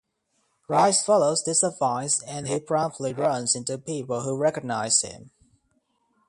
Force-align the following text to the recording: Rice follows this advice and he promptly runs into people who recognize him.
Rice 0.67 1.03
follows 1.05 1.43
this 1.43 1.61
advice 1.61 2.23
and 2.23 2.47
he 2.47 2.59
promptly 2.59 3.13
runs 3.13 3.53
into 3.53 3.77
people 3.77 4.21
who 4.21 4.35
recognize 4.35 4.99
him. 5.03 5.29